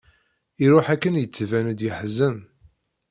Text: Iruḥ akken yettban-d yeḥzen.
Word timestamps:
Iruḥ 0.63 0.87
akken 0.93 1.19
yettban-d 1.21 1.79
yeḥzen. 1.87 2.37